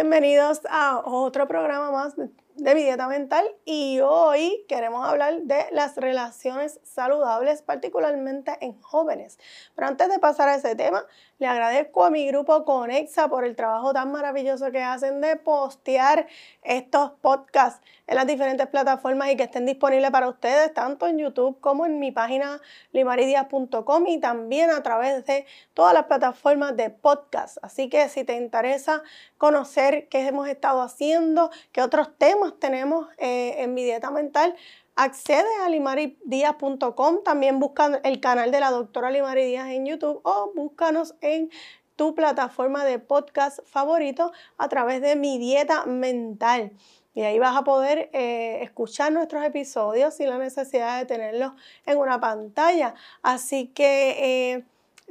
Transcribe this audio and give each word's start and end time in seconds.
Bienvenidos 0.00 0.62
a 0.70 1.02
otro 1.04 1.46
programa 1.46 1.90
más 1.90 2.16
de 2.16 2.30
mi 2.60 2.82
dieta 2.82 3.08
mental 3.08 3.44
y 3.64 4.00
hoy 4.00 4.64
queremos 4.68 5.06
hablar 5.08 5.42
de 5.42 5.64
las 5.72 5.96
relaciones 5.96 6.78
saludables, 6.84 7.62
particularmente 7.62 8.56
en 8.60 8.80
jóvenes. 8.82 9.38
Pero 9.74 9.88
antes 9.88 10.10
de 10.10 10.18
pasar 10.18 10.48
a 10.48 10.56
ese 10.56 10.76
tema, 10.76 11.06
le 11.38 11.46
agradezco 11.46 12.04
a 12.04 12.10
mi 12.10 12.26
grupo 12.26 12.66
Conexa 12.66 13.28
por 13.28 13.46
el 13.46 13.56
trabajo 13.56 13.94
tan 13.94 14.12
maravilloso 14.12 14.70
que 14.70 14.82
hacen 14.82 15.22
de 15.22 15.36
postear 15.36 16.26
estos 16.62 17.12
podcasts 17.22 17.80
en 18.06 18.16
las 18.16 18.26
diferentes 18.26 18.66
plataformas 18.66 19.30
y 19.30 19.36
que 19.36 19.44
estén 19.44 19.64
disponibles 19.64 20.10
para 20.10 20.28
ustedes, 20.28 20.74
tanto 20.74 21.06
en 21.06 21.18
YouTube 21.18 21.58
como 21.60 21.86
en 21.86 21.98
mi 21.98 22.12
página 22.12 22.60
limaridias.com 22.92 24.06
y 24.06 24.20
también 24.20 24.70
a 24.70 24.82
través 24.82 25.24
de 25.24 25.46
todas 25.72 25.94
las 25.94 26.04
plataformas 26.04 26.76
de 26.76 26.90
podcast. 26.90 27.56
Así 27.62 27.88
que 27.88 28.08
si 28.10 28.24
te 28.24 28.36
interesa 28.36 29.02
conocer 29.38 30.08
qué 30.08 30.26
hemos 30.26 30.48
estado 30.48 30.82
haciendo, 30.82 31.50
qué 31.72 31.80
otros 31.80 32.10
temas 32.18 32.49
tenemos 32.58 33.08
eh, 33.18 33.56
en 33.58 33.74
mi 33.74 33.84
dieta 33.84 34.10
mental, 34.10 34.54
accede 34.96 35.48
a 35.64 35.68
limaridias.com, 35.68 37.22
también 37.24 37.58
busca 37.58 38.00
el 38.04 38.20
canal 38.20 38.50
de 38.50 38.60
la 38.60 38.70
doctora 38.70 39.10
Limari 39.10 39.44
Díaz 39.44 39.68
en 39.70 39.86
YouTube 39.86 40.20
o 40.24 40.52
búscanos 40.54 41.14
en 41.20 41.50
tu 41.96 42.14
plataforma 42.14 42.84
de 42.84 42.98
podcast 42.98 43.60
favorito 43.66 44.32
a 44.56 44.68
través 44.68 45.02
de 45.02 45.16
mi 45.16 45.38
dieta 45.38 45.84
mental. 45.86 46.72
Y 47.12 47.22
ahí 47.22 47.38
vas 47.38 47.56
a 47.56 47.64
poder 47.64 48.08
eh, 48.12 48.60
escuchar 48.62 49.12
nuestros 49.12 49.44
episodios 49.44 50.14
sin 50.14 50.30
la 50.30 50.38
necesidad 50.38 50.98
de 50.98 51.06
tenerlos 51.06 51.52
en 51.84 51.98
una 51.98 52.20
pantalla. 52.20 52.94
Así 53.22 53.66
que 53.68 54.54
eh, 54.54 54.64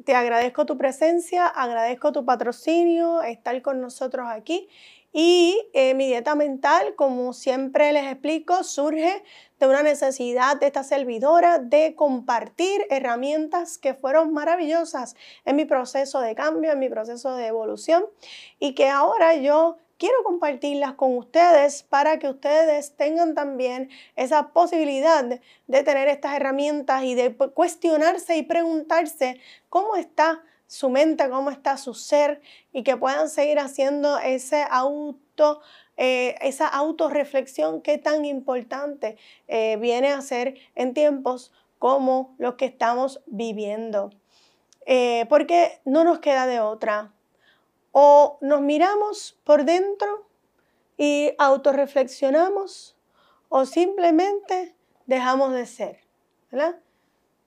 te 0.06 0.16
agradezco 0.16 0.66
tu 0.66 0.78
presencia, 0.78 1.46
agradezco 1.46 2.12
tu 2.12 2.26
patrocinio, 2.26 3.22
estar 3.22 3.62
con 3.62 3.82
nosotros 3.82 4.28
aquí 4.30 4.70
y 5.12 5.70
eh, 5.74 5.96
mi 5.96 6.08
dieta 6.08 6.36
mental, 6.36 6.96
como 6.96 7.34
siempre 7.34 7.92
les 7.94 8.06
explico, 8.06 8.64
surge 8.64 9.24
de 9.60 9.68
una 9.68 9.82
necesidad 9.82 10.58
de 10.58 10.68
esta 10.68 10.84
servidora 10.84 11.60
de 11.60 11.96
compartir 11.96 12.86
herramientas 12.90 13.78
que 13.78 13.94
fueron 13.94 14.34
maravillosas 14.34 15.16
en 15.46 15.56
mi 15.56 15.66
proceso 15.66 16.22
de 16.22 16.36
cambio, 16.36 16.72
en 16.72 16.80
mi 16.80 16.90
proceso 16.90 17.36
de 17.36 17.48
evolución 17.48 18.06
y 18.60 18.76
que 18.76 18.88
ahora 18.88 19.36
yo 19.36 19.78
quiero 19.98 20.24
compartirlas 20.24 20.94
con 20.94 21.18
ustedes 21.18 21.84
para 21.84 22.20
que 22.20 22.30
ustedes 22.30 22.96
tengan 22.96 23.36
también 23.36 23.90
esa 24.16 24.54
posibilidad 24.54 25.24
de 25.24 25.84
tener 25.84 26.08
estas 26.08 26.36
herramientas 26.36 27.04
y 27.04 27.16
de 27.16 27.36
cuestionarse 27.36 28.38
y 28.38 28.44
preguntarse 28.44 29.42
cómo 29.70 29.96
está 29.98 30.42
su 30.70 30.92
mente, 30.92 31.28
cómo 31.32 31.50
está 31.50 31.78
su 31.78 31.96
ser 31.96 32.42
y 32.72 32.84
que 32.84 32.96
puedan 32.96 33.28
seguir 33.28 33.58
haciendo 33.58 34.20
ese 34.20 34.64
auto, 34.70 35.62
eh, 35.98 36.36
esa 36.42 36.68
autorreflexión 36.68 37.82
que 37.82 37.98
tan 37.98 38.24
importante 38.24 39.18
eh, 39.48 39.78
viene 39.82 40.10
a 40.10 40.22
ser 40.22 40.60
en 40.76 40.94
tiempos 40.94 41.52
como 41.80 42.36
los 42.38 42.54
que 42.54 42.66
estamos 42.66 43.24
viviendo. 43.26 44.12
Eh, 44.86 45.26
porque 45.28 45.82
no 45.86 46.04
nos 46.04 46.20
queda 46.20 46.46
de 46.46 46.60
otra. 46.60 47.14
O 47.92 48.38
nos 48.40 48.62
miramos 48.62 49.40
por 49.44 49.66
dentro 49.66 50.28
y 50.98 51.32
autorreflexionamos 51.40 52.96
o 53.50 53.66
simplemente 53.66 54.76
dejamos 55.08 55.52
de 55.54 55.66
ser. 55.66 56.00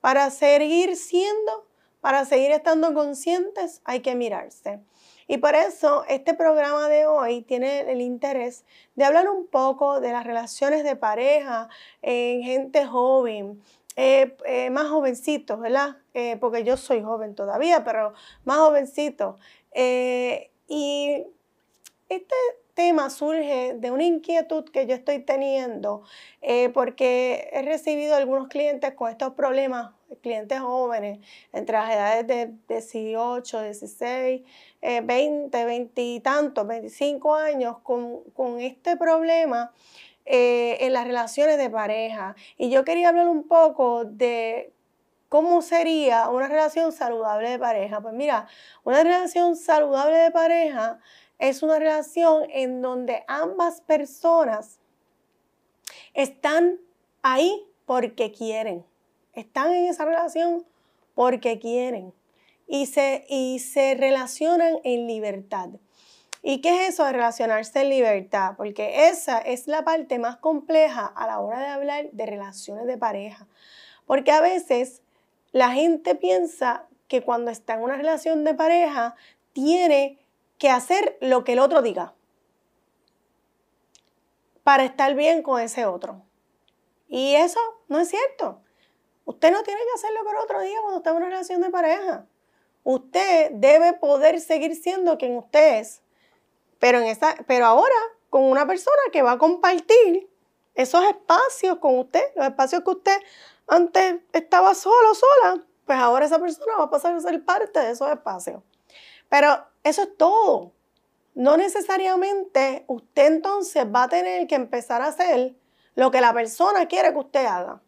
Para 0.01 0.29
seguir 0.29 0.97
siendo 0.97 1.72
para 2.03 2.25
seguir 2.25 2.51
estando 2.51 2.93
conscientes 2.93 3.81
hay 3.85 4.01
que 4.01 4.13
mirarse. 4.13 4.81
Y 5.29 5.37
por 5.37 5.55
eso 5.55 6.03
este 6.09 6.33
programa 6.33 6.89
de 6.89 7.05
hoy 7.05 7.43
tiene 7.43 7.89
el 7.89 8.01
interés 8.01 8.65
de 8.95 9.05
hablar 9.05 9.29
un 9.29 9.47
poco 9.47 10.01
de 10.01 10.11
las 10.11 10.25
relaciones 10.25 10.83
de 10.83 10.97
pareja 10.97 11.69
en 12.01 12.43
gente 12.43 12.85
joven, 12.85 13.63
eh, 13.95 14.35
eh, 14.45 14.69
más 14.69 14.89
jovencitos, 14.89 15.57
¿verdad? 15.61 15.95
Eh, 16.13 16.35
porque 16.41 16.65
yo 16.65 16.75
soy 16.75 17.01
joven 17.01 17.35
todavía, 17.35 17.85
pero 17.85 18.13
más 18.43 18.57
jovencito. 18.57 19.37
y 19.73 21.23
este 22.09 22.35
tema 22.73 23.09
surge 23.09 23.75
de 23.75 23.91
una 23.91 24.03
inquietud 24.03 24.65
que 24.65 24.87
yo 24.87 24.95
estoy 24.95 25.19
teniendo 25.19 26.03
porque 26.73 27.49
he 27.53 27.61
recibido 27.61 28.15
algunos 28.15 28.49
clientes 28.49 28.93
con 28.93 29.09
estos 29.09 29.33
problemas 29.35 29.91
clientes 30.21 30.59
jóvenes 30.59 31.19
entre 31.51 31.77
las 31.77 31.91
edades 31.91 32.27
de 32.27 32.53
18, 32.67 33.61
16, 33.63 34.41
20, 34.81 35.65
20 35.65 36.01
y 36.01 36.19
tantos, 36.19 36.67
25 36.67 37.35
años 37.35 37.77
con, 37.83 38.59
este 38.59 38.97
problema 38.97 39.71
eh, 40.25 40.77
en 40.81 40.93
las 40.93 41.05
relaciones 41.05 41.57
de 41.57 41.69
pareja. 41.69 42.35
Y 42.57 42.69
yo 42.69 42.83
quería 42.83 43.09
hablar 43.09 43.27
un 43.27 43.47
poco 43.47 44.05
de 44.05 44.73
cómo 45.29 45.61
sería 45.63 46.29
una 46.29 46.47
relación 46.47 46.91
saludable 46.91 47.49
de 47.49 47.59
pareja. 47.59 48.01
Pues 48.01 48.13
mira, 48.13 48.47
una 48.83 49.03
relación 49.03 49.55
saludable 49.55 50.17
de 50.17 50.31
pareja 50.31 50.99
es 51.39 51.63
una 51.63 51.79
relación 51.79 52.43
en 52.51 52.81
donde 52.81 53.23
ambas 53.27 53.81
personas 53.81 54.79
están 56.13 56.79
ahí 57.23 57.65
porque 57.85 58.31
quieren 58.31 58.85
están 59.33 59.73
en 59.73 59.85
esa 59.85 60.05
relación 60.05 60.65
porque 61.15 61.59
quieren 61.59 62.13
y 62.67 62.85
se, 62.87 63.25
y 63.29 63.59
se 63.59 63.95
relacionan 63.95 64.79
en 64.83 65.07
libertad. 65.07 65.69
¿Y 66.41 66.59
qué 66.59 66.83
es 66.83 66.93
eso 66.93 67.05
de 67.05 67.13
relacionarse 67.13 67.81
en 67.81 67.89
libertad? 67.89 68.55
Porque 68.57 69.07
esa 69.07 69.37
es 69.39 69.67
la 69.67 69.85
parte 69.85 70.19
más 70.19 70.37
compleja 70.37 71.05
a 71.05 71.25
la 71.25 71.39
hora 71.39 71.59
de 71.59 71.67
hablar 71.67 72.09
de 72.11 72.25
relaciones 72.25 72.85
de 72.85 72.97
pareja. 72.97 73.47
Porque 74.05 74.31
a 74.31 74.41
veces 74.41 75.01
la 75.51 75.71
gente 75.71 76.15
piensa 76.15 76.85
que 77.07 77.21
cuando 77.21 77.49
está 77.49 77.75
en 77.75 77.83
una 77.83 77.95
relación 77.95 78.43
de 78.43 78.53
pareja 78.53 79.15
tiene 79.53 80.19
que 80.57 80.69
hacer 80.69 81.17
lo 81.21 81.43
que 81.43 81.53
el 81.53 81.59
otro 81.59 81.81
diga 81.81 82.13
para 84.63 84.83
estar 84.85 85.13
bien 85.15 85.43
con 85.43 85.61
ese 85.61 85.85
otro. 85.85 86.21
Y 87.07 87.35
eso 87.35 87.59
no 87.87 87.99
es 87.99 88.09
cierto. 88.09 88.61
Usted 89.25 89.51
no 89.51 89.63
tiene 89.63 89.79
que 89.81 89.93
hacerlo 89.95 90.23
por 90.23 90.35
otro 90.37 90.61
día 90.61 90.77
cuando 90.81 90.97
está 90.97 91.11
en 91.11 91.15
una 91.17 91.27
relación 91.27 91.61
de 91.61 91.69
pareja. 91.69 92.25
Usted 92.83 93.51
debe 93.51 93.93
poder 93.93 94.41
seguir 94.41 94.75
siendo 94.75 95.17
quien 95.17 95.37
usted 95.37 95.79
es, 95.79 96.01
pero, 96.79 96.99
en 96.99 97.05
esa, 97.05 97.35
pero 97.47 97.65
ahora 97.65 97.95
con 98.29 98.43
una 98.43 98.67
persona 98.67 99.01
que 99.11 99.21
va 99.21 99.33
a 99.33 99.37
compartir 99.37 100.29
esos 100.75 101.03
espacios 101.05 101.77
con 101.77 101.99
usted, 101.99 102.23
los 102.35 102.45
espacios 102.45 102.83
que 102.83 102.89
usted 102.89 103.17
antes 103.67 104.15
estaba 104.33 104.75
solo, 104.75 105.13
sola, 105.13 105.63
pues 105.85 105.97
ahora 105.97 106.25
esa 106.25 106.39
persona 106.39 106.75
va 106.77 106.85
a 106.85 106.89
pasar 106.89 107.13
a 107.13 107.19
ser 107.21 107.45
parte 107.45 107.79
de 107.79 107.91
esos 107.91 108.09
espacios. 108.09 108.61
Pero 109.29 109.65
eso 109.83 110.01
es 110.03 110.17
todo. 110.17 110.73
No 111.35 111.55
necesariamente 111.55 112.83
usted 112.87 113.27
entonces 113.27 113.85
va 113.85 114.03
a 114.03 114.09
tener 114.09 114.47
que 114.47 114.55
empezar 114.55 115.01
a 115.01 115.07
hacer 115.07 115.55
lo 115.95 116.11
que 116.11 116.19
la 116.19 116.33
persona 116.33 116.87
quiere 116.87 117.11
que 117.13 117.19
usted 117.19 117.45
haga 117.45 117.81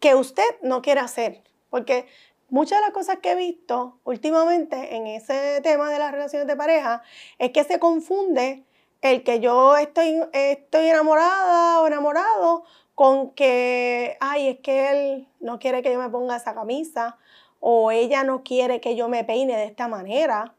que 0.00 0.14
usted 0.14 0.44
no 0.62 0.82
quiere 0.82 1.00
hacer. 1.00 1.42
Porque 1.70 2.06
muchas 2.48 2.78
de 2.78 2.86
las 2.86 2.92
cosas 2.92 3.18
que 3.20 3.32
he 3.32 3.34
visto 3.34 3.98
últimamente 4.04 4.96
en 4.96 5.06
ese 5.06 5.60
tema 5.62 5.90
de 5.90 5.98
las 5.98 6.12
relaciones 6.12 6.46
de 6.46 6.56
pareja 6.56 7.02
es 7.38 7.50
que 7.50 7.64
se 7.64 7.78
confunde 7.78 8.64
el 9.02 9.22
que 9.22 9.40
yo 9.40 9.76
estoy, 9.76 10.20
estoy 10.32 10.88
enamorada 10.88 11.80
o 11.80 11.86
enamorado 11.86 12.64
con 12.94 13.30
que, 13.32 14.16
ay, 14.20 14.48
es 14.48 14.58
que 14.60 14.90
él 14.90 15.28
no 15.40 15.58
quiere 15.58 15.82
que 15.82 15.92
yo 15.92 15.98
me 15.98 16.08
ponga 16.08 16.36
esa 16.36 16.54
camisa 16.54 17.18
o 17.60 17.90
ella 17.90 18.24
no 18.24 18.44
quiere 18.44 18.80
que 18.80 18.96
yo 18.96 19.08
me 19.08 19.24
peine 19.24 19.56
de 19.56 19.64
esta 19.64 19.88
manera 19.88 20.54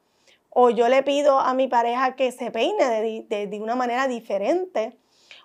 o 0.49 0.69
yo 0.69 0.89
le 0.89 1.01
pido 1.03 1.39
a 1.39 1.53
mi 1.53 1.67
pareja 1.67 2.15
que 2.15 2.31
se 2.31 2.51
peine 2.51 3.25
de, 3.29 3.47
de 3.47 3.59
una 3.59 3.75
manera 3.75 4.07
diferente 4.07 4.97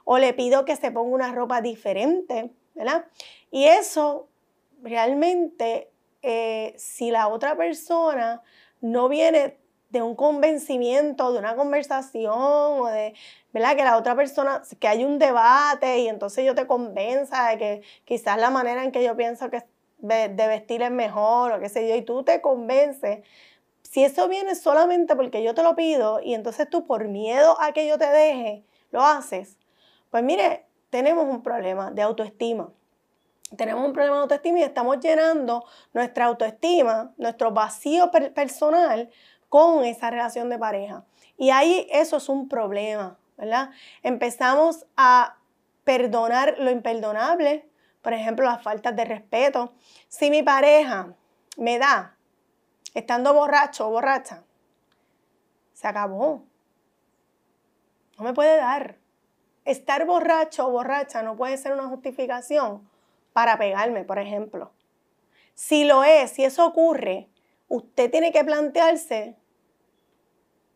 o 0.05 0.19
le 0.19 0.35
pido 0.35 0.65
que 0.65 0.77
se 0.77 0.91
ponga 0.91 1.15
una 1.15 1.33
ropa 1.33 1.61
diferente, 1.61 2.51
¿verdad? 2.75 3.07
Y 3.51 3.65
eso 3.65 4.29
realmente, 4.83 5.91
eh, 6.23 6.75
si 6.77 7.11
la 7.11 7.29
otra 7.29 7.57
persona 7.57 8.43
no 8.81 9.09
viene 9.09 9.59
de 9.91 10.03
un 10.03 10.15
convencimiento, 10.15 11.33
de 11.33 11.39
una 11.39 11.57
conversación 11.57 12.33
o 12.33 12.87
de, 12.87 13.15
¿verdad? 13.53 13.77
Que 13.77 13.83
la 13.83 13.97
otra 13.97 14.15
persona, 14.15 14.63
que 14.79 14.89
hay 14.89 15.05
un 15.05 15.19
debate 15.19 15.99
y 15.99 16.09
entonces 16.09 16.45
yo 16.45 16.55
te 16.55 16.67
convenza 16.67 17.49
de 17.49 17.59
que 17.59 17.83
quizás 18.05 18.39
la 18.39 18.51
manera 18.51 18.85
en 18.85 18.93
que 18.93 19.03
yo 19.03 19.17
pienso 19.17 19.51
que 19.51 19.65
de, 19.99 20.29
vestir 20.29 20.83
es 20.83 20.91
mejor 20.91 21.53
o 21.53 21.61
qué 21.61 21.69
sé 21.69 21.89
yo, 21.89 21.97
y 21.97 22.03
tú 22.03 22.23
te 22.23 22.41
convences. 22.41 23.21
Si 23.83 24.05
eso 24.05 24.29
viene 24.29 24.55
solamente 24.55 25.17
porque 25.17 25.43
yo 25.43 25.55
te 25.55 25.63
lo 25.63 25.75
pido 25.75 26.21
y 26.23 26.35
entonces 26.35 26.71
tú 26.71 26.87
por 26.87 27.09
miedo 27.09 27.61
a 27.61 27.73
que 27.73 27.87
yo 27.89 27.99
te 27.99 28.07
deje, 28.07 28.65
lo 28.93 29.03
haces, 29.05 29.59
pues 30.11 30.23
mire, 30.23 30.67
tenemos 30.91 31.25
un 31.25 31.43
problema 31.43 31.91
de 31.91 32.03
autoestima 32.03 32.71
tenemos 33.57 33.85
un 33.85 33.93
problema 33.93 34.17
de 34.17 34.23
autoestima 34.23 34.61
y 34.61 34.63
estamos 34.63 35.01
llenando 35.01 35.65
nuestra 35.93 36.27
autoestima, 36.27 37.13
nuestro 37.17 37.51
vacío 37.51 38.11
personal 38.11 39.11
con 39.49 39.85
esa 39.85 40.11
relación 40.11 40.49
de 40.51 40.59
pareja. 40.59 41.05
Y 41.37 41.51
ahí 41.51 41.87
eso 41.91 42.19
es 42.19 42.29
un 42.29 42.49
problema, 42.49 43.19
¿verdad? 43.37 43.71
Empezamos 44.03 44.87
a 44.97 45.37
perdonar 45.85 46.57
lo 46.59 46.71
imperdonable, 46.71 47.69
por 48.03 48.13
ejemplo, 48.13 48.47
las 48.47 48.63
faltas 48.63 48.95
de 48.95 49.05
respeto. 49.05 49.73
Si 50.09 50.31
mi 50.31 50.43
pareja 50.43 51.15
me 51.57 51.79
da, 51.79 52.17
estando 52.95 53.35
borracho 53.35 53.89
o 53.89 53.91
borracha, 53.91 54.45
se 55.73 55.89
acabó. 55.89 56.45
No 58.17 58.25
me 58.25 58.33
puede 58.33 58.57
dar. 58.59 59.00
Estar 59.65 60.07
borracho 60.07 60.67
o 60.67 60.71
borracha 60.71 61.23
no 61.23 61.37
puede 61.37 61.57
ser 61.57 61.73
una 61.73 61.89
justificación 61.89 62.89
para 63.33 63.59
pegarme, 63.59 64.05
por 64.05 64.19
ejemplo. 64.19 64.73
Si 65.55 65.85
lo 65.85 66.05
es, 66.05 66.31
si 66.31 66.45
eso 66.45 66.67
ocurre, 66.67 67.29
usted 67.69 68.11
tiene 68.11 68.33
que 68.33 68.45
plantearse 68.45 69.37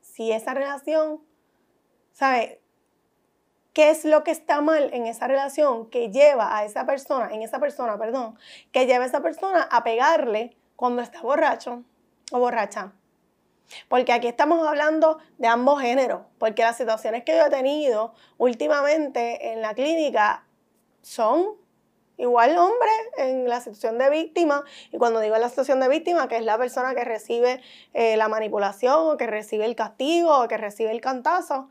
si 0.01 0.31
esa 0.31 0.55
relación, 0.55 1.21
¿sabe? 2.13 2.61
¿Qué 3.73 3.91
es 3.91 4.05
lo 4.05 4.23
que 4.23 4.31
está 4.31 4.61
mal 4.61 4.95
en 4.95 5.07
esa 5.07 5.27
relación 5.27 5.91
que 5.91 6.13
lleva 6.13 6.57
a 6.57 6.65
esa 6.65 6.87
persona, 6.87 7.31
en 7.33 7.43
esa 7.43 7.59
persona, 7.59 7.99
perdón, 7.99 8.39
que 8.71 8.87
lleva 8.87 9.03
a 9.03 9.09
esa 9.09 9.21
persona 9.21 9.63
a 9.63 9.83
pegarle 9.83 10.57
cuando 10.77 11.03
está 11.03 11.21
borracho 11.23 11.83
o 12.31 12.39
borracha? 12.39 12.93
Porque 13.89 14.13
aquí 14.13 14.29
estamos 14.29 14.67
hablando 14.67 15.19
de 15.39 15.49
ambos 15.49 15.81
géneros, 15.81 16.23
porque 16.39 16.63
las 16.63 16.77
situaciones 16.77 17.25
que 17.25 17.37
yo 17.37 17.47
he 17.47 17.51
tenido 17.51 18.15
últimamente 18.39 19.53
en 19.53 19.63
la 19.63 19.75
clínica 19.75 20.45
son 21.03 21.57
igual 22.17 22.57
hombre 22.57 22.91
en 23.17 23.49
la 23.49 23.61
situación 23.61 23.99
de 23.99 24.09
víctima, 24.11 24.63
y 24.93 24.99
cuando 24.99 25.21
digo 25.21 25.37
la 25.37 25.49
situación 25.49 25.81
de 25.81 25.89
víctima, 25.89 26.29
que 26.29 26.37
es 26.37 26.45
la 26.45 26.57
persona 26.59 26.95
que 26.95 27.05
recibe 27.05 27.61
eh, 27.93 28.17
la 28.17 28.29
manipulación, 28.29 29.11
o 29.11 29.17
que 29.17 29.27
recibe 29.27 29.65
el 29.65 29.75
castigo, 29.75 30.41
o 30.41 30.49
que 30.49 30.57
recibe 30.57 30.93
el 30.93 31.01
cantazo, 31.01 31.71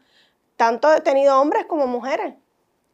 tanto 0.57 0.93
he 0.93 1.01
tenido 1.01 1.39
hombres 1.39 1.65
como 1.65 1.87
mujeres. 1.87 2.35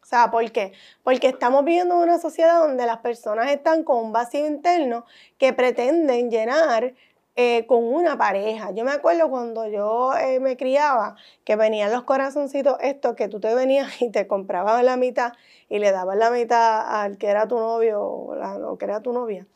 O 0.02 0.06
sea, 0.06 0.32
¿por 0.32 0.52
qué? 0.52 0.74
Porque 1.04 1.28
estamos 1.28 1.64
viviendo 1.64 1.96
en 1.96 2.02
una 2.02 2.18
sociedad 2.20 2.60
donde 2.60 2.86
las 2.88 2.98
personas 2.98 3.52
están 3.52 3.84
con 3.84 3.98
un 3.98 4.12
vacío 4.12 4.48
interno 4.48 5.06
que 5.38 5.54
pretenden 5.54 6.32
llenar 6.32 6.96
eh, 7.42 7.66
con 7.68 7.86
una 7.86 8.18
pareja. 8.18 8.72
Yo 8.72 8.84
me 8.84 8.92
acuerdo 8.92 9.30
cuando 9.30 9.66
yo 9.66 10.12
eh, 10.14 10.42
me 10.42 10.58
criaba, 10.58 11.16
que 11.46 11.56
venían 11.56 11.90
los 11.90 12.04
corazoncitos 12.04 12.76
estos, 12.82 13.16
que 13.16 13.30
tú 13.30 13.40
te 13.40 13.56
venías 13.56 14.02
y 14.02 14.10
te 14.12 14.28
comprabas 14.28 14.84
la 14.84 14.98
mitad 14.98 15.32
y 15.70 15.80
le 15.80 15.94
dabas 15.94 16.18
la 16.18 16.32
mitad 16.32 17.02
al 17.02 17.18
que 17.18 17.28
era 17.28 17.48
tu 17.48 17.58
novio 17.58 18.04
o, 18.04 18.78
que 18.78 18.84
era 18.84 19.00
tu 19.02 19.14
novia. 19.14 19.48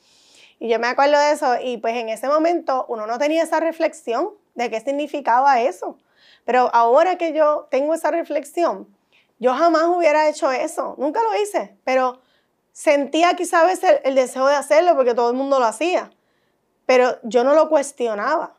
Y 0.61 0.69
yo 0.69 0.79
me 0.79 0.87
acuerdo 0.87 1.19
de 1.19 1.31
eso 1.31 1.55
y 1.61 1.75
pues 1.75 1.97
en 1.97 2.07
ese 2.07 2.29
momento 2.29 2.85
uno 2.87 3.05
no 3.05 3.17
tenía 3.17 3.43
esa 3.43 3.59
reflexión 3.59 4.29
de 4.55 4.69
qué 4.69 4.79
significaba 4.79 5.59
eso. 5.59 5.97
Pero 6.45 6.73
ahora 6.73 7.17
que 7.17 7.33
yo 7.33 7.67
tengo 7.69 7.93
esa 7.95 8.11
reflexión, 8.11 8.87
yo 9.39 9.53
jamás 9.55 9.87
hubiera 9.87 10.29
hecho 10.29 10.53
eso, 10.53 10.95
nunca 10.97 11.19
lo 11.21 11.41
hice, 11.41 11.75
pero 11.83 12.21
sentía 12.71 13.33
quizá 13.33 13.59
a 13.59 13.65
veces 13.65 13.99
el 14.05 14.15
deseo 14.15 14.47
de 14.47 14.55
hacerlo 14.55 14.95
porque 14.95 15.13
todo 15.13 15.31
el 15.31 15.35
mundo 15.35 15.59
lo 15.59 15.65
hacía 15.65 16.11
pero 16.85 17.17
yo 17.23 17.43
no 17.43 17.53
lo 17.53 17.69
cuestionaba. 17.69 18.55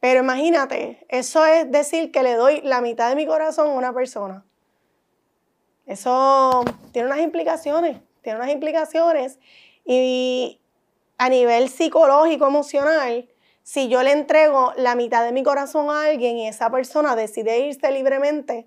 Pero 0.00 0.20
imagínate, 0.20 1.06
eso 1.08 1.44
es 1.44 1.70
decir 1.70 2.10
que 2.10 2.22
le 2.22 2.34
doy 2.34 2.60
la 2.62 2.80
mitad 2.80 3.08
de 3.08 3.14
mi 3.14 3.26
corazón 3.26 3.68
a 3.68 3.74
una 3.74 3.92
persona. 3.92 4.44
Eso 5.86 6.64
tiene 6.92 7.06
unas 7.08 7.20
implicaciones, 7.20 8.00
tiene 8.22 8.38
unas 8.38 8.50
implicaciones 8.50 9.38
y 9.84 10.60
a 11.18 11.28
nivel 11.28 11.68
psicológico, 11.68 12.46
emocional, 12.46 13.28
si 13.62 13.88
yo 13.88 14.02
le 14.02 14.10
entrego 14.10 14.72
la 14.76 14.96
mitad 14.96 15.24
de 15.24 15.32
mi 15.32 15.44
corazón 15.44 15.88
a 15.88 16.06
alguien 16.06 16.36
y 16.36 16.48
esa 16.48 16.70
persona 16.70 17.14
decide 17.14 17.60
irse 17.60 17.90
libremente 17.92 18.66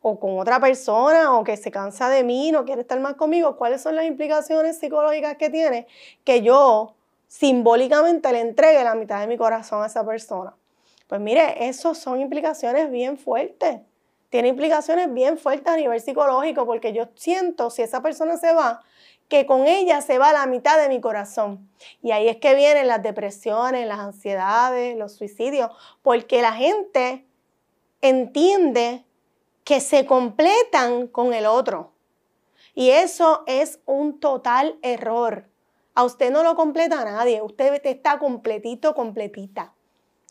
o 0.00 0.18
con 0.18 0.38
otra 0.38 0.60
persona 0.60 1.36
o 1.36 1.44
que 1.44 1.56
se 1.56 1.70
cansa 1.70 2.08
de 2.08 2.22
mí, 2.22 2.52
no 2.52 2.64
quiere 2.64 2.82
estar 2.82 3.00
más 3.00 3.14
conmigo, 3.14 3.56
¿cuáles 3.56 3.82
son 3.82 3.96
las 3.96 4.04
implicaciones 4.04 4.78
psicológicas 4.78 5.36
que 5.36 5.50
tiene 5.50 5.86
que 6.24 6.42
yo 6.42 6.94
simbólicamente 7.32 8.30
le 8.30 8.40
entregue 8.40 8.84
la 8.84 8.94
mitad 8.94 9.20
de 9.20 9.26
mi 9.26 9.38
corazón 9.38 9.82
a 9.82 9.86
esa 9.86 10.04
persona. 10.04 10.54
Pues 11.06 11.18
mire, 11.18 11.66
eso 11.66 11.94
son 11.94 12.20
implicaciones 12.20 12.90
bien 12.90 13.16
fuertes. 13.16 13.80
Tiene 14.28 14.48
implicaciones 14.48 15.12
bien 15.12 15.38
fuertes 15.38 15.72
a 15.72 15.76
nivel 15.76 15.98
psicológico 15.98 16.66
porque 16.66 16.92
yo 16.92 17.08
siento, 17.14 17.70
si 17.70 17.80
esa 17.80 18.02
persona 18.02 18.36
se 18.36 18.52
va, 18.52 18.82
que 19.28 19.46
con 19.46 19.66
ella 19.66 20.02
se 20.02 20.18
va 20.18 20.34
la 20.34 20.44
mitad 20.44 20.78
de 20.78 20.90
mi 20.90 21.00
corazón. 21.00 21.70
Y 22.02 22.10
ahí 22.10 22.28
es 22.28 22.36
que 22.36 22.54
vienen 22.54 22.86
las 22.86 23.02
depresiones, 23.02 23.86
las 23.86 24.00
ansiedades, 24.00 24.94
los 24.98 25.14
suicidios, 25.14 25.70
porque 26.02 26.42
la 26.42 26.52
gente 26.52 27.24
entiende 28.02 29.06
que 29.64 29.80
se 29.80 30.04
completan 30.04 31.06
con 31.06 31.32
el 31.32 31.46
otro. 31.46 31.92
Y 32.74 32.90
eso 32.90 33.42
es 33.46 33.80
un 33.86 34.20
total 34.20 34.78
error. 34.82 35.46
A 35.94 36.04
usted 36.04 36.30
no 36.30 36.42
lo 36.42 36.56
completa 36.56 37.04
nadie, 37.04 37.42
usted 37.42 37.80
está 37.84 38.18
completito, 38.18 38.94
completita. 38.94 39.74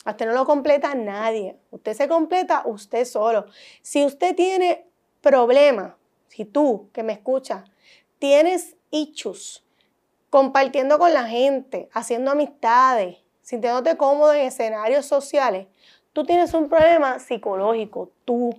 A 0.03 0.11
usted 0.11 0.25
no 0.25 0.33
lo 0.33 0.45
completa 0.45 0.95
nadie. 0.95 1.59
Usted 1.69 1.93
se 1.93 2.07
completa 2.07 2.63
usted 2.65 3.05
solo. 3.05 3.45
Si 3.81 4.03
usted 4.03 4.35
tiene 4.35 4.87
problemas, 5.21 5.93
si 6.27 6.45
tú 6.45 6.89
que 6.91 7.03
me 7.03 7.13
escuchas, 7.13 7.69
tienes 8.17 8.75
issues, 8.89 9.63
compartiendo 10.29 10.97
con 10.97 11.13
la 11.13 11.25
gente, 11.25 11.89
haciendo 11.93 12.31
amistades, 12.31 13.17
sintiéndote 13.41 13.97
cómodo 13.97 14.33
en 14.33 14.47
escenarios 14.47 15.05
sociales, 15.05 15.67
tú 16.13 16.23
tienes 16.23 16.53
un 16.53 16.67
problema 16.67 17.19
psicológico, 17.19 18.11
tú. 18.25 18.51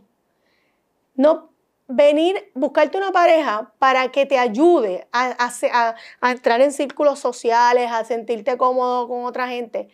No 1.15 1.52
venir, 1.89 2.51
buscarte 2.55 2.99
una 2.99 3.13
pareja 3.13 3.73
para 3.79 4.11
que 4.11 4.27
te 4.27 4.39
ayude 4.39 5.07
a, 5.13 5.95
entrar 6.23 6.61
en 6.61 6.73
círculos 6.73 7.19
sociales, 7.19 7.91
a 7.91 8.05
sentirte 8.05 8.57
cómodo 8.57 9.09
con 9.09 9.25
otra 9.25 9.49
gente. 9.49 9.89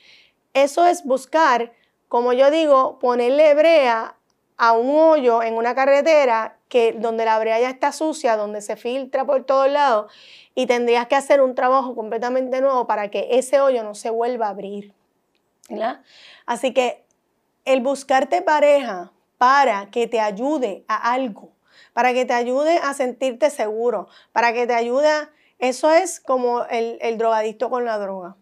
Eso 0.54 0.86
es 0.86 1.04
buscar, 1.04 1.72
como 2.08 2.32
yo 2.32 2.50
digo, 2.50 2.98
ponerle 2.98 3.54
brea 3.54 4.16
a 4.56 4.72
un 4.72 4.98
hoyo 4.98 5.42
en 5.42 5.54
una 5.54 5.74
carretera 5.74 6.56
que 6.68 6.92
donde 6.92 7.24
la 7.24 7.38
brea 7.38 7.60
ya 7.60 7.70
está 7.70 7.92
sucia, 7.92 8.36
donde 8.36 8.60
se 8.60 8.76
filtra 8.76 9.24
por 9.24 9.44
todos 9.44 9.70
lados 9.70 10.12
y 10.54 10.66
tendrías 10.66 11.06
que 11.06 11.14
hacer 11.14 11.40
un 11.40 11.54
trabajo 11.54 11.94
completamente 11.94 12.60
nuevo 12.60 12.86
para 12.86 13.08
que 13.08 13.28
ese 13.30 13.60
hoyo 13.60 13.84
no 13.84 13.94
se 13.94 14.10
vuelva 14.10 14.46
a 14.46 14.50
abrir. 14.50 14.92
Así 16.46 16.72
que 16.72 17.04
el 17.64 17.80
buscarte 17.80 18.42
pareja 18.42 19.12
para 19.38 19.90
que 19.90 20.08
te 20.08 20.20
ayude 20.20 20.84
a 20.88 21.12
algo, 21.12 21.52
para 21.98 22.14
que 22.14 22.24
te 22.24 22.32
ayude 22.32 22.78
a 22.78 22.94
sentirte 22.94 23.50
seguro, 23.50 24.06
para 24.30 24.52
que 24.52 24.68
te 24.68 24.72
ayude. 24.72 25.10
Eso 25.58 25.90
es 25.90 26.20
como 26.20 26.64
el, 26.66 27.18
drogadicto 27.18 27.70
con 27.70 27.84
la 27.84 27.98
droga. 27.98 28.36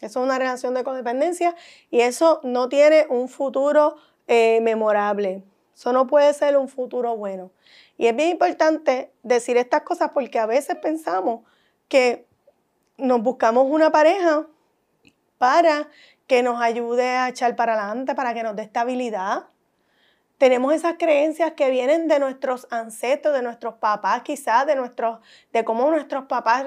Eso 0.00 0.20
es 0.20 0.24
una 0.24 0.38
relación 0.38 0.72
de 0.74 0.84
codependencia 0.84 1.56
y 1.90 2.02
eso 2.02 2.38
no 2.44 2.68
tiene 2.68 3.06
un 3.08 3.28
futuro 3.28 3.96
eh, 4.28 4.60
memorable. 4.62 5.42
Eso 5.74 5.92
no 5.92 6.06
puede 6.06 6.32
ser 6.32 6.56
un 6.56 6.68
futuro 6.68 7.16
bueno. 7.16 7.50
Y 7.98 8.06
es 8.06 8.14
bien 8.14 8.28
importante 8.28 9.10
decir 9.24 9.56
estas 9.56 9.82
cosas 9.82 10.12
porque 10.14 10.38
a 10.38 10.46
veces 10.46 10.76
pensamos 10.76 11.40
que 11.88 12.24
nos 12.98 13.20
buscamos 13.20 13.66
una 13.68 13.90
pareja 13.90 14.46
para 15.38 15.88
que 16.28 16.44
nos 16.44 16.62
ayude 16.62 17.08
a 17.08 17.30
echar 17.30 17.56
para 17.56 17.74
adelante, 17.74 18.14
para 18.14 18.32
que 18.32 18.44
nos 18.44 18.54
dé 18.54 18.62
estabilidad, 18.62 19.46
tenemos 20.38 20.74
esas 20.74 20.94
creencias 20.98 21.52
que 21.52 21.70
vienen 21.70 22.08
de 22.08 22.18
nuestros 22.18 22.66
ancestros, 22.70 23.34
de 23.34 23.42
nuestros 23.42 23.74
papás, 23.74 24.22
quizás 24.22 24.66
de, 24.66 24.74
nuestros, 24.74 25.20
de 25.52 25.64
cómo 25.64 25.88
nuestros 25.90 26.24
papás 26.24 26.66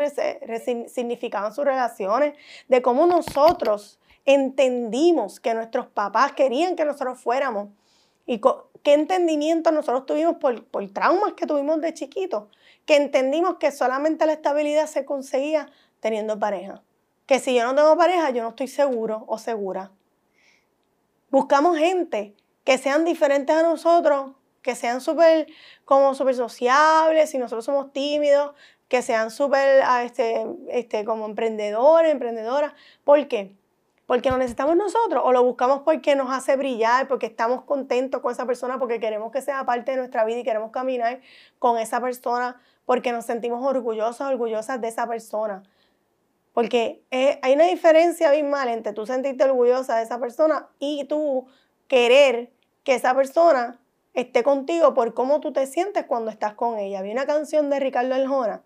significaban 0.87 1.53
sus 1.53 1.65
relaciones, 1.65 2.35
de 2.67 2.81
cómo 2.81 3.05
nosotros 3.05 3.99
entendimos 4.25 5.39
que 5.39 5.53
nuestros 5.53 5.87
papás 5.87 6.31
querían 6.31 6.75
que 6.75 6.85
nosotros 6.85 7.19
fuéramos 7.19 7.69
y 8.25 8.39
qué 8.81 8.93
entendimiento 8.93 9.71
nosotros 9.71 10.05
tuvimos 10.05 10.37
por, 10.37 10.65
por 10.65 10.87
traumas 10.91 11.33
que 11.33 11.45
tuvimos 11.45 11.81
de 11.81 11.93
chiquitos, 11.93 12.45
que 12.85 12.95
entendimos 12.95 13.57
que 13.57 13.71
solamente 13.71 14.25
la 14.25 14.33
estabilidad 14.33 14.87
se 14.87 15.05
conseguía 15.05 15.69
teniendo 15.99 16.39
pareja. 16.39 16.81
Que 17.25 17.39
si 17.39 17.55
yo 17.55 17.63
no 17.63 17.75
tengo 17.75 17.97
pareja, 17.97 18.29
yo 18.29 18.43
no 18.43 18.49
estoy 18.49 18.67
seguro 18.67 19.25
o 19.27 19.37
segura. 19.37 19.91
Buscamos 21.29 21.77
gente 21.77 22.35
que 22.65 22.77
sean 22.77 23.05
diferentes 23.05 23.55
a 23.55 23.63
nosotros, 23.63 24.31
que 24.61 24.75
sean 24.75 24.99
súper 24.99 25.47
como 25.85 26.15
súper 26.15 26.35
sociables, 26.35 27.29
si 27.29 27.37
nosotros 27.37 27.63
somos 27.63 27.93
tímidos, 27.93 28.53
que 28.89 29.01
sean 29.01 29.31
súper 29.31 29.83
ah, 29.85 30.03
este, 30.03 30.45
este, 30.69 31.05
como 31.05 31.25
emprendedores, 31.25 32.11
emprendedoras. 32.11 32.73
¿Por 33.03 33.27
qué? 33.27 33.55
Porque 34.07 34.29
lo 34.29 34.37
necesitamos 34.37 34.75
nosotros 34.75 35.21
o 35.23 35.31
lo 35.31 35.43
buscamos 35.43 35.81
porque 35.83 36.15
nos 36.15 36.31
hace 36.31 36.55
brillar, 36.55 37.07
porque 37.07 37.27
estamos 37.27 37.63
contentos 37.63 38.21
con 38.21 38.31
esa 38.31 38.45
persona, 38.45 38.79
porque 38.79 38.99
queremos 38.99 39.31
que 39.31 39.41
sea 39.41 39.63
parte 39.65 39.91
de 39.91 39.97
nuestra 39.97 40.25
vida 40.25 40.39
y 40.39 40.43
queremos 40.43 40.71
caminar 40.71 41.21
con 41.59 41.77
esa 41.77 42.01
persona, 42.01 42.59
porque 42.85 43.11
nos 43.11 43.25
sentimos 43.25 43.63
orgullosos, 43.63 44.21
orgullosas 44.21 44.81
de 44.81 44.87
esa 44.87 45.07
persona. 45.07 45.63
Porque 46.53 47.03
eh, 47.11 47.39
hay 47.43 47.53
una 47.53 47.65
diferencia 47.65 48.29
abismal 48.29 48.69
entre 48.69 48.93
tú 48.93 49.05
sentirte 49.05 49.43
orgullosa 49.43 49.97
de 49.97 50.03
esa 50.03 50.19
persona 50.19 50.69
y 50.79 51.05
tú 51.05 51.47
querer 51.87 52.54
que 52.85 52.93
esa 52.93 53.13
persona 53.13 53.77
esté 54.13 54.43
contigo 54.43 54.93
por 54.93 55.13
cómo 55.13 55.41
tú 55.41 55.51
te 55.51 55.67
sientes 55.67 56.05
cuando 56.05 56.31
estás 56.31 56.53
con 56.53 56.79
ella. 56.79 56.99
Había 56.99 57.11
una 57.11 57.25
canción 57.25 57.69
de 57.69 57.81
Ricardo 57.81 58.15
Eljona 58.15 58.63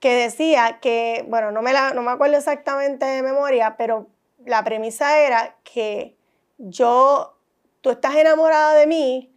que 0.00 0.14
decía 0.14 0.78
que, 0.80 1.24
bueno, 1.28 1.52
no 1.52 1.62
me, 1.62 1.72
la, 1.72 1.92
no 1.92 2.02
me 2.02 2.10
acuerdo 2.10 2.36
exactamente 2.36 3.04
de 3.04 3.22
memoria, 3.22 3.76
pero 3.76 4.08
la 4.44 4.64
premisa 4.64 5.20
era 5.20 5.56
que 5.62 6.16
yo, 6.58 7.36
tú 7.82 7.90
estás 7.90 8.16
enamorada 8.16 8.74
de 8.74 8.86
mí 8.86 9.32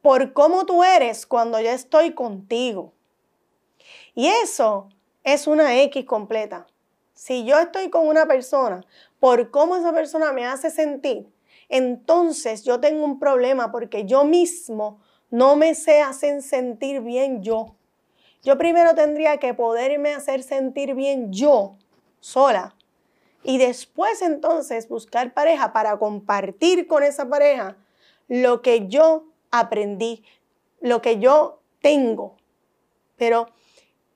por 0.00 0.32
cómo 0.32 0.64
tú 0.64 0.82
eres 0.82 1.26
cuando 1.26 1.60
yo 1.60 1.70
estoy 1.70 2.14
contigo. 2.14 2.92
Y 4.14 4.28
eso 4.28 4.88
es 5.24 5.46
una 5.46 5.80
X 5.82 6.04
completa. 6.04 6.66
Si 7.14 7.44
yo 7.44 7.58
estoy 7.60 7.90
con 7.90 8.06
una 8.08 8.26
persona 8.26 8.84
por 9.20 9.50
cómo 9.50 9.76
esa 9.76 9.92
persona 9.92 10.32
me 10.32 10.46
hace 10.46 10.70
sentir, 10.70 11.32
entonces 11.72 12.64
yo 12.64 12.80
tengo 12.80 13.02
un 13.02 13.18
problema 13.18 13.72
porque 13.72 14.04
yo 14.04 14.24
mismo 14.24 15.00
no 15.30 15.56
me 15.56 15.74
sé 15.74 16.02
hacer 16.02 16.42
sentir 16.42 17.00
bien 17.00 17.42
yo. 17.42 17.76
Yo 18.42 18.58
primero 18.58 18.94
tendría 18.94 19.38
que 19.38 19.54
poderme 19.54 20.12
hacer 20.12 20.42
sentir 20.42 20.94
bien 20.94 21.32
yo, 21.32 21.78
sola. 22.20 22.76
Y 23.42 23.56
después 23.56 24.20
entonces 24.20 24.86
buscar 24.86 25.32
pareja 25.32 25.72
para 25.72 25.98
compartir 25.98 26.86
con 26.86 27.02
esa 27.04 27.26
pareja 27.26 27.78
lo 28.28 28.60
que 28.60 28.88
yo 28.88 29.24
aprendí, 29.50 30.24
lo 30.82 31.00
que 31.00 31.20
yo 31.20 31.62
tengo. 31.80 32.36
Pero 33.16 33.46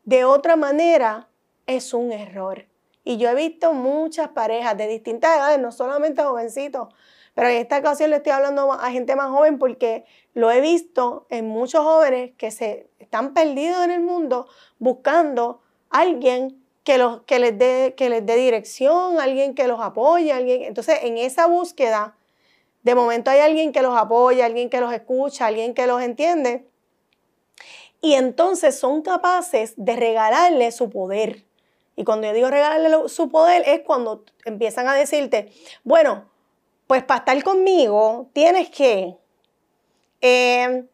de 0.05 0.27
otra 0.27 0.57
manera 0.57 1.31
es 1.67 1.95
un 1.95 2.13
error. 2.13 2.67
Y 3.03 3.17
yo 3.17 3.31
he 3.31 3.35
visto 3.35 3.73
muchas 3.73 4.29
parejas 4.29 4.77
de 4.77 4.89
distintas 4.89 5.39
edades, 5.39 5.59
no 5.59 5.73
solamente 5.73 6.23
jovencitos, 6.23 6.89
pero 7.37 7.51
en 7.51 7.59
esta 7.59 7.77
ocasión 7.77 8.09
le 8.09 8.17
estoy 8.17 8.33
hablando 8.33 8.73
a 8.73 8.91
gente 8.91 9.15
más 9.15 9.29
joven 9.29 9.59
porque 9.59 10.07
lo 10.33 10.51
he 10.51 10.63
visto 10.63 11.27
en 11.29 11.47
muchos 11.47 11.85
jóvenes 11.85 12.33
que 12.39 12.51
se 12.51 12.89
están 12.99 13.35
perdidos 13.35 13.85
en 13.85 13.91
el 13.91 14.01
mundo 14.01 14.49
buscando 14.79 15.61
a 15.91 16.01
alguien 16.01 16.65
que, 16.83 16.97
los, 16.97 17.21
que, 17.25 17.39
les 17.39 17.59
dé, 17.59 17.93
que 17.95 18.09
les 18.09 18.25
dé 18.25 18.37
dirección, 18.37 19.21
alguien 19.21 19.55
que 19.55 19.69
los 19.69 19.81
apoye, 19.83 20.33
alguien. 20.33 20.63
Entonces, 20.63 21.01
en 21.03 21.19
esa 21.19 21.47
búsqueda, 21.47 22.17
de 22.83 22.95
momento 22.95 23.31
hay 23.31 23.41
alguien 23.41 23.71
que 23.71 23.83
los 23.83 23.95
apoya, 23.95 24.47
alguien 24.47 24.71
que 24.71 24.81
los 24.81 24.95
escucha, 24.95 25.45
alguien 25.45 25.75
que 25.75 25.87
los 25.87 26.01
entiende. 26.01 26.67
Y 28.01 28.15
entonces 28.15 28.79
son 28.79 29.03
capaces 29.03 29.75
de 29.77 29.95
regalarle 29.95 30.73
su 30.73 30.89
poder. 30.89 31.45
Y 31.97 32.05
cuando 32.05 32.29
yo 32.29 32.33
digo 32.33 32.49
regalarle 32.49 33.11
su 33.11 33.29
poder 33.29 33.63
es 33.67 33.83
cuando 33.83 34.25
empiezan 34.47 34.89
a 34.89 34.95
decirte, 34.95 35.53
bueno, 35.85 36.35
pues 36.87 37.03
para 37.05 37.19
estar 37.19 37.43
conmigo 37.43 38.31
tienes 38.33 38.71
que 38.71 39.17
eh, 40.21 40.85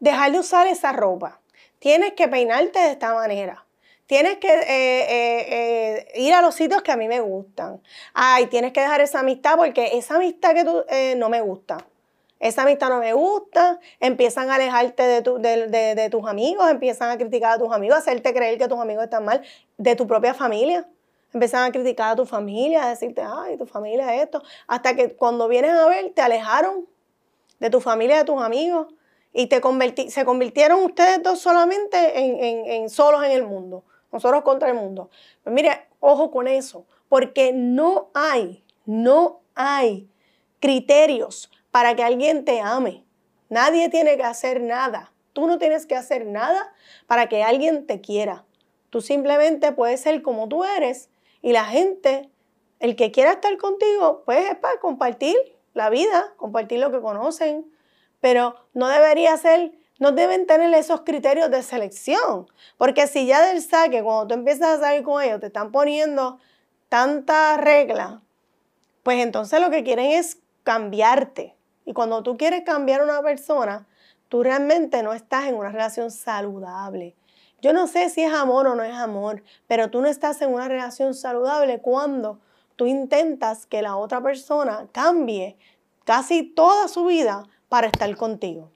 dejar 0.00 0.32
de 0.32 0.38
usar 0.38 0.66
esa 0.66 0.92
ropa. 0.92 1.40
Tienes 1.78 2.14
que 2.14 2.28
peinarte 2.28 2.78
de 2.78 2.90
esta 2.90 3.14
manera. 3.14 3.64
Tienes 4.06 4.38
que 4.38 4.48
eh, 4.48 5.06
eh, 5.08 6.08
ir 6.16 6.32
a 6.32 6.40
los 6.40 6.54
sitios 6.54 6.82
que 6.82 6.90
a 6.90 6.96
mí 6.96 7.08
me 7.08 7.20
gustan. 7.20 7.80
Ay, 8.14 8.46
tienes 8.46 8.72
que 8.72 8.80
dejar 8.80 9.00
esa 9.00 9.20
amistad 9.20 9.56
porque 9.56 9.98
esa 9.98 10.16
amistad 10.16 10.54
que 10.54 10.64
tú 10.64 10.84
no 11.16 11.28
me 11.28 11.40
gusta. 11.40 11.78
Esa 12.40 12.62
amistad 12.62 12.88
no 12.88 13.00
me 13.00 13.12
gusta. 13.12 13.78
Empiezan 14.00 14.50
a 14.50 14.54
alejarte 14.54 15.02
de, 15.02 15.94
de 15.94 16.10
tus 16.10 16.26
amigos, 16.26 16.70
empiezan 16.70 17.10
a 17.10 17.18
criticar 17.18 17.52
a 17.52 17.58
tus 17.58 17.72
amigos, 17.72 17.98
hacerte 17.98 18.32
creer 18.32 18.58
que 18.58 18.66
tus 18.66 18.80
amigos 18.80 19.04
están 19.04 19.24
mal, 19.24 19.42
de 19.76 19.94
tu 19.94 20.06
propia 20.06 20.34
familia. 20.34 20.88
Empezaron 21.32 21.68
a 21.68 21.72
criticar 21.72 22.12
a 22.12 22.16
tu 22.16 22.24
familia, 22.24 22.84
a 22.84 22.88
decirte, 22.88 23.22
ay, 23.22 23.56
tu 23.56 23.66
familia 23.66 24.14
es 24.14 24.22
esto. 24.22 24.42
Hasta 24.66 24.96
que 24.96 25.14
cuando 25.14 25.46
vienes 25.46 25.72
a 25.72 25.86
ver, 25.86 26.12
te 26.14 26.22
alejaron 26.22 26.86
de 27.60 27.70
tu 27.70 27.80
familia, 27.80 28.18
de 28.18 28.24
tus 28.24 28.40
amigos. 28.40 28.88
Y 29.32 29.46
te 29.46 29.60
se 30.10 30.24
convirtieron 30.24 30.82
ustedes 30.84 31.22
dos 31.22 31.38
solamente 31.38 32.76
en, 32.76 32.88
solos 32.88 33.22
en 33.24 33.32
el 33.32 33.44
mundo. 33.44 33.84
Nosotros 34.10 34.42
contra 34.42 34.68
el 34.68 34.74
mundo. 34.74 35.10
Pues 35.44 35.54
mire, 35.54 35.86
ojo 36.00 36.30
con 36.30 36.48
eso. 36.48 36.86
Porque 37.10 37.52
no 37.52 38.10
hay, 38.14 38.64
no 38.86 39.40
hay 39.54 40.08
criterios 40.60 41.50
para 41.70 41.94
que 41.94 42.02
alguien 42.02 42.44
te 42.46 42.60
ame. 42.60 43.04
Nadie 43.50 43.90
tiene 43.90 44.16
que 44.16 44.24
hacer 44.24 44.62
nada. 44.62 45.12
Tú 45.34 45.46
no 45.46 45.58
tienes 45.58 45.86
que 45.86 45.94
hacer 45.94 46.26
nada 46.26 46.72
para 47.06 47.28
que 47.28 47.42
alguien 47.42 47.86
te 47.86 48.00
quiera. 48.00 48.44
Tú 48.90 49.02
simplemente 49.02 49.72
puedes 49.72 50.00
ser 50.00 50.22
como 50.22 50.48
tú 50.48 50.64
eres 50.64 51.10
y 51.48 51.52
la 51.52 51.64
gente, 51.64 52.28
el 52.78 52.94
que 52.94 53.10
quiera 53.10 53.32
estar 53.32 53.56
contigo, 53.56 54.22
pues 54.26 54.50
es 54.50 54.56
para 54.58 54.78
compartir 54.80 55.34
la 55.72 55.88
vida, 55.88 56.34
compartir 56.36 56.78
lo 56.78 56.92
que 56.92 57.00
conocen, 57.00 57.64
pero 58.20 58.54
no 58.74 58.86
debería 58.88 59.34
ser, 59.38 59.72
no 59.98 60.12
deben 60.12 60.46
tener 60.46 60.74
esos 60.74 61.00
criterios 61.06 61.50
de 61.50 61.62
selección, 61.62 62.48
porque 62.76 63.06
si 63.06 63.24
ya 63.24 63.40
del 63.46 63.62
saque, 63.62 64.02
cuando 64.02 64.26
tú 64.26 64.34
empiezas 64.34 64.76
a 64.76 64.80
salir 64.80 65.02
con 65.04 65.22
ellos, 65.22 65.40
te 65.40 65.46
están 65.46 65.72
poniendo 65.72 66.38
tantas 66.90 67.58
reglas, 67.58 68.20
pues 69.02 69.24
entonces 69.24 69.58
lo 69.58 69.70
que 69.70 69.82
quieren 69.82 70.10
es 70.10 70.36
cambiarte. 70.64 71.56
Y 71.86 71.94
cuando 71.94 72.22
tú 72.22 72.36
quieres 72.36 72.62
cambiar 72.62 73.00
a 73.00 73.04
una 73.04 73.22
persona, 73.22 73.86
tú 74.28 74.42
realmente 74.42 75.02
no 75.02 75.14
estás 75.14 75.46
en 75.46 75.54
una 75.54 75.70
relación 75.70 76.10
saludable. 76.10 77.14
Yo 77.60 77.72
no 77.72 77.88
sé 77.88 78.08
si 78.08 78.22
es 78.22 78.32
amor 78.32 78.68
o 78.68 78.74
no 78.74 78.84
es 78.84 78.94
amor, 78.94 79.42
pero 79.66 79.90
tú 79.90 80.00
no 80.00 80.08
estás 80.08 80.40
en 80.42 80.52
una 80.52 80.68
relación 80.68 81.14
saludable 81.14 81.80
cuando 81.80 82.40
tú 82.76 82.86
intentas 82.86 83.66
que 83.66 83.82
la 83.82 83.96
otra 83.96 84.22
persona 84.22 84.86
cambie 84.92 85.56
casi 86.04 86.44
toda 86.44 86.86
su 86.86 87.04
vida 87.06 87.44
para 87.68 87.88
estar 87.88 88.16
contigo. 88.16 88.70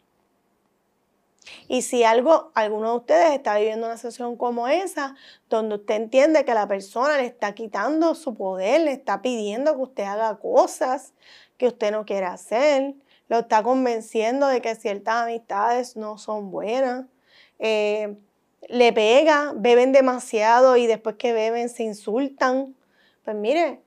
Y 1.69 1.83
si 1.83 2.05
algo, 2.05 2.51
alguno 2.55 2.91
de 2.91 2.97
ustedes 2.99 3.31
está 3.33 3.57
viviendo 3.57 3.87
una 3.87 3.97
situación 3.97 4.37
como 4.37 4.69
esa, 4.69 5.15
donde 5.49 5.77
usted 5.77 5.95
entiende 5.95 6.45
que 6.45 6.55
la 6.55 6.67
persona 6.67 7.17
le 7.17 7.27
está 7.27 7.55
quitando 7.55 8.15
su 8.15 8.35
poder, 8.35 8.83
le 8.83 8.93
está 8.93 9.23
pidiendo 9.23 9.75
que 9.77 9.83
usted 9.83 10.05
haga 10.05 10.37
cosas 10.37 11.15
que 11.57 11.69
usted 11.69 11.93
no 11.93 12.05
quiere 12.05 12.27
hacer, 12.27 12.95
lo 13.29 13.41
está 13.41 13.63
convenciendo 13.63 14.47
de 14.49 14.61
que 14.61 14.75
ciertas 14.75 15.23
amistades 15.23 15.97
no 15.97 16.19
son 16.19 16.51
buenas, 16.51 17.07
eh, 17.59 18.17
le 18.69 18.93
pega, 18.93 19.53
beben 19.57 19.93
demasiado 19.93 20.77
y 20.77 20.87
después 20.87 21.17
que 21.17 21.33
beben 21.33 21.69
se 21.69 21.83
insultan. 21.83 22.75
Pues 23.25 23.37
mire, 23.37 23.81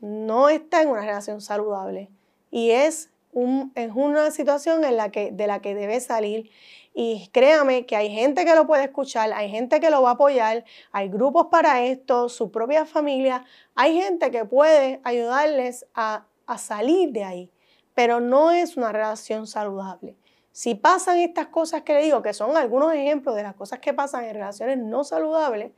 no 0.00 0.48
está 0.48 0.82
en 0.82 0.88
una 0.88 1.02
relación 1.02 1.40
saludable 1.40 2.08
y 2.50 2.70
es, 2.70 3.10
un, 3.32 3.72
es 3.74 3.90
una 3.94 4.30
situación 4.30 4.84
en 4.84 4.96
la 4.96 5.10
que, 5.10 5.30
de 5.32 5.46
la 5.46 5.60
que 5.60 5.74
debe 5.74 6.00
salir. 6.00 6.50
Y 6.92 7.28
créame 7.32 7.86
que 7.86 7.94
hay 7.94 8.10
gente 8.10 8.44
que 8.44 8.54
lo 8.54 8.66
puede 8.66 8.84
escuchar, 8.84 9.32
hay 9.32 9.48
gente 9.48 9.78
que 9.78 9.90
lo 9.90 10.02
va 10.02 10.10
a 10.10 10.12
apoyar, 10.14 10.64
hay 10.90 11.08
grupos 11.08 11.46
para 11.46 11.84
esto, 11.84 12.28
su 12.28 12.50
propia 12.50 12.84
familia, 12.84 13.44
hay 13.76 14.00
gente 14.00 14.32
que 14.32 14.44
puede 14.44 15.00
ayudarles 15.04 15.86
a, 15.94 16.26
a 16.46 16.58
salir 16.58 17.12
de 17.12 17.22
ahí, 17.22 17.50
pero 17.94 18.18
no 18.18 18.50
es 18.50 18.76
una 18.76 18.90
relación 18.90 19.46
saludable. 19.46 20.16
Si 20.52 20.74
pasan 20.74 21.18
estas 21.18 21.48
cosas 21.48 21.82
que 21.82 21.94
le 21.94 22.02
digo, 22.02 22.22
que 22.22 22.32
son 22.32 22.56
algunos 22.56 22.92
ejemplos 22.92 23.36
de 23.36 23.42
las 23.42 23.54
cosas 23.54 23.78
que 23.78 23.94
pasan 23.94 24.24
en 24.24 24.34
relaciones 24.34 24.78
no 24.78 25.04
saludables, 25.04 25.72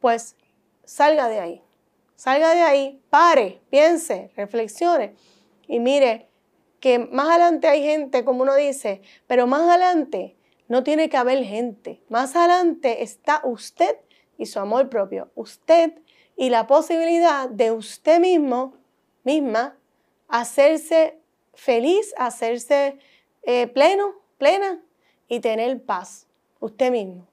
pues 0.00 0.36
salga 0.84 1.28
de 1.28 1.40
ahí. 1.40 1.62
Salga 2.16 2.54
de 2.54 2.62
ahí, 2.62 3.02
pare, 3.10 3.60
piense, 3.70 4.30
reflexione 4.36 5.16
y 5.66 5.80
mire 5.80 6.28
que 6.80 6.98
más 6.98 7.28
adelante 7.28 7.66
hay 7.66 7.82
gente, 7.82 8.24
como 8.24 8.42
uno 8.42 8.54
dice, 8.54 9.02
pero 9.26 9.46
más 9.46 9.62
adelante 9.62 10.36
no 10.68 10.84
tiene 10.84 11.08
que 11.08 11.16
haber 11.16 11.42
gente. 11.44 12.02
Más 12.08 12.36
adelante 12.36 13.02
está 13.02 13.40
usted 13.44 13.96
y 14.38 14.46
su 14.46 14.60
amor 14.60 14.88
propio. 14.88 15.30
Usted 15.34 15.94
y 16.36 16.50
la 16.50 16.66
posibilidad 16.66 17.48
de 17.48 17.72
usted 17.72 18.20
mismo, 18.20 18.74
misma, 19.22 19.76
hacerse 20.28 21.18
feliz, 21.54 22.14
hacerse 22.16 22.98
eh, 23.46 23.66
pleno, 23.66 24.14
plena 24.38 24.80
y 25.28 25.40
tener 25.40 25.82
paz. 25.82 26.26
Usted 26.60 26.90
mismo. 26.90 27.26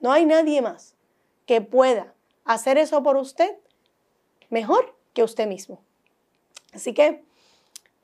No 0.00 0.12
hay 0.12 0.24
nadie 0.24 0.62
más 0.62 0.94
que 1.46 1.60
pueda 1.60 2.14
hacer 2.44 2.78
eso 2.78 3.02
por 3.02 3.16
usted 3.16 3.56
mejor 4.48 4.96
que 5.12 5.22
usted 5.22 5.46
mismo. 5.46 5.80
Así 6.72 6.94
que 6.94 7.22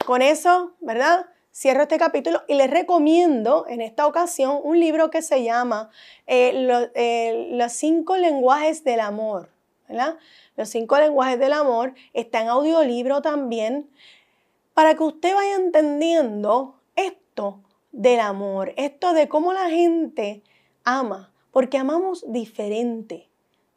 con 0.05 0.23
eso, 0.23 0.73
¿verdad? 0.81 1.27
Cierro 1.53 1.83
este 1.83 1.99
capítulo 1.99 2.43
y 2.49 2.55
les 2.55 2.71
recomiendo 2.71 3.67
en 3.69 3.81
esta 3.81 4.07
ocasión 4.07 4.59
un 4.63 4.81
libro 4.81 5.11
que 5.11 5.23
se 5.23 5.45
llama 5.45 5.91
eh, 6.27 6.91
eh, 6.95 7.49
Los 7.53 7.73
cinco 7.73 8.17
lenguajes 8.17 8.83
del 8.83 9.01
amor. 9.01 9.51
Los 10.57 10.69
cinco 10.69 10.99
lenguajes 10.99 11.39
del 11.39 11.53
amor 11.53 11.95
está 12.13 12.41
en 12.41 12.49
audiolibro 12.49 13.23
también 13.23 13.89
para 14.73 14.95
que 14.97 15.05
usted 15.05 15.35
vaya 15.35 15.55
entendiendo 15.55 16.75
del 17.93 18.21
amor, 18.21 18.73
esto 18.77 19.13
de 19.13 19.29
cómo 19.29 19.53
la 19.53 19.71
gente 19.71 20.43
ama, 20.85 21.33
porque 21.51 21.79
amamos 21.79 22.25
diferente. 22.33 23.29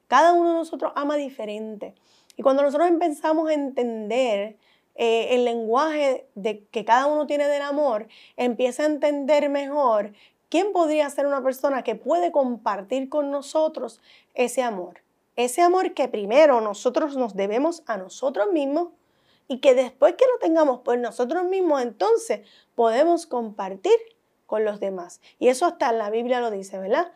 Cada 0.08 0.34
uno 0.34 0.50
de 0.50 0.56
nosotros 0.56 0.92
ama 0.96 1.16
diferente. 1.16 1.94
Y 2.36 2.44
cuando 2.44 2.64
nosotros 2.64 2.88
empezamos 2.88 3.50
a 3.50 3.54
entender 3.54 4.58
eh, 4.96 5.36
el 5.36 5.46
lenguaje 5.46 6.28
de, 6.36 6.66
que 6.72 6.86
cada 6.86 7.08
uno 7.08 7.28
tiene 7.28 7.48
del 7.48 7.62
amor, 7.62 8.08
empieza 8.38 8.84
a 8.84 8.88
entender 8.88 9.50
mejor 9.50 10.14
quién 10.50 10.72
podría 10.72 11.10
ser 11.10 11.28
una 11.28 11.44
persona 11.44 11.84
que 11.84 11.96
puede 11.96 12.32
compartir 12.32 13.10
con 13.10 13.32
nosotros 13.32 14.02
ese 14.34 14.64
amor. 14.64 15.02
Ese 15.36 15.62
amor 15.62 15.94
que 15.94 16.08
primero 16.08 16.62
nosotros 16.62 17.16
nos 17.16 17.36
debemos 17.36 17.84
a 17.86 17.98
nosotros 17.98 18.48
mismos 18.52 18.90
y 19.48 19.60
que 19.60 19.74
después 19.74 20.16
que 20.16 20.26
lo 20.26 20.40
tengamos 20.40 20.80
por 20.82 20.98
nosotros 20.98 21.44
mismos, 21.46 21.82
entonces 21.82 22.42
podemos 22.76 23.26
compartir 23.26 23.98
con 24.46 24.66
los 24.66 24.80
demás. 24.80 25.22
Y 25.40 25.50
eso 25.50 25.66
hasta 25.66 25.90
en 25.90 25.98
la 25.98 26.10
Biblia 26.10 26.40
lo 26.40 26.52
dice, 26.52 26.78
¿verdad? 26.80 27.12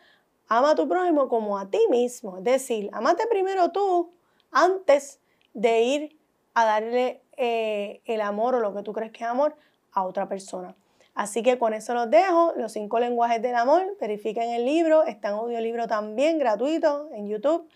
Ama 0.47 0.71
a 0.71 0.75
tu 0.75 0.88
prójimo 0.88 1.29
como 1.29 1.57
a 1.57 1.69
ti 1.69 1.79
mismo. 1.89 2.38
Es 2.38 2.43
decir, 2.43 2.89
amate 2.93 3.25
primero 3.27 3.71
tú 3.71 4.11
antes 4.51 5.19
de 5.53 5.81
ir 5.81 6.19
a 6.53 6.65
darle 6.65 7.21
eh, 7.38 8.01
el 8.05 8.21
amor 8.21 8.55
o 8.55 8.59
lo 8.59 8.73
que 8.73 8.83
tú 8.83 8.93
crees 8.93 9.11
que 9.11 9.23
es 9.23 9.29
amor 9.29 9.55
a 9.91 10.03
otra 10.03 10.27
persona. 10.27 10.75
Así 11.13 11.43
que 11.43 11.57
con 11.57 11.73
eso 11.73 11.93
los 11.93 12.09
dejo, 12.09 12.53
los 12.55 12.71
cinco 12.71 13.00
lenguajes 13.00 13.41
del 13.41 13.55
amor, 13.55 13.97
verifiquen 14.00 14.50
el 14.51 14.65
libro, 14.65 15.03
está 15.03 15.29
en 15.29 15.35
audiolibro 15.35 15.88
también 15.88 16.38
gratuito 16.38 17.09
en 17.13 17.27
YouTube. 17.27 17.67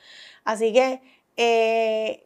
Así 0.45 0.71
que 0.71 1.01
eh, 1.35 2.25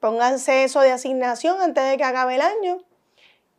pónganse 0.00 0.64
eso 0.64 0.80
de 0.80 0.92
asignación 0.92 1.60
antes 1.60 1.88
de 1.88 1.96
que 1.96 2.04
acabe 2.04 2.36
el 2.36 2.42
año 2.42 2.78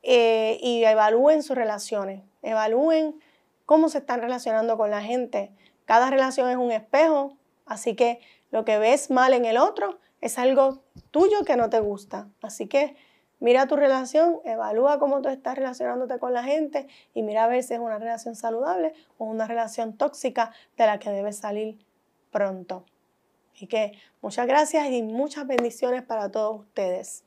eh, 0.03 0.57
y 0.61 0.83
evalúen 0.83 1.43
sus 1.43 1.55
relaciones, 1.55 2.21
evalúen 2.41 3.19
cómo 3.65 3.89
se 3.89 3.97
están 3.99 4.21
relacionando 4.21 4.77
con 4.77 4.89
la 4.89 5.01
gente. 5.01 5.51
Cada 5.85 6.09
relación 6.09 6.49
es 6.49 6.57
un 6.57 6.71
espejo, 6.71 7.37
así 7.65 7.95
que 7.95 8.19
lo 8.51 8.63
que 8.65 8.79
ves 8.79 9.09
mal 9.11 9.33
en 9.33 9.45
el 9.45 9.57
otro 9.57 9.99
es 10.21 10.39
algo 10.39 10.81
tuyo 11.11 11.43
que 11.45 11.57
no 11.57 11.69
te 11.69 11.79
gusta. 11.79 12.27
Así 12.41 12.67
que 12.67 12.95
mira 13.39 13.67
tu 13.67 13.75
relación, 13.75 14.39
evalúa 14.45 14.99
cómo 14.99 15.21
tú 15.21 15.29
estás 15.29 15.55
relacionándote 15.55 16.19
con 16.19 16.33
la 16.33 16.43
gente 16.43 16.87
y 17.13 17.23
mira 17.23 17.43
a 17.43 17.47
ver 17.47 17.63
si 17.63 17.73
es 17.73 17.79
una 17.79 17.99
relación 17.99 18.35
saludable 18.35 18.93
o 19.17 19.25
una 19.25 19.47
relación 19.47 19.97
tóxica 19.97 20.51
de 20.77 20.85
la 20.85 20.99
que 20.99 21.09
debes 21.09 21.37
salir 21.37 21.77
pronto. 22.31 22.85
Así 23.57 23.65
que 23.65 23.93
muchas 24.21 24.45
gracias 24.45 24.87
y 24.91 25.01
muchas 25.01 25.47
bendiciones 25.47 26.03
para 26.03 26.29
todos 26.29 26.59
ustedes. 26.59 27.26